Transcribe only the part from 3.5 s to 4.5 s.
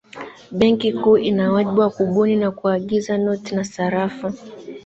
na sarafu